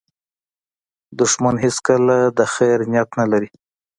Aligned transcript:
دښمن 1.19 1.55
هیڅکله 1.63 2.17
د 2.37 2.39
خیر 2.53 2.77
نیت 2.91 3.09
نه 3.19 3.25
لري 3.31 3.49